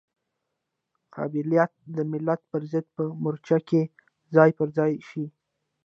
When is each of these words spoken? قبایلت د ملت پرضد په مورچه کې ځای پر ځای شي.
قبایلت 1.15 1.71
د 1.95 1.97
ملت 2.11 2.41
پرضد 2.51 2.85
په 2.95 3.03
مورچه 3.21 3.57
کې 3.69 3.81
ځای 4.35 4.49
پر 4.57 4.67
ځای 4.77 4.91
شي. 5.09 5.25